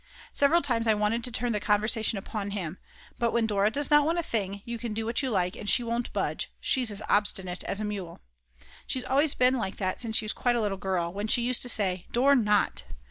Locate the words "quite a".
10.33-10.59